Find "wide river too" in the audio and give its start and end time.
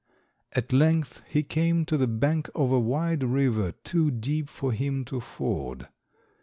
2.79-4.09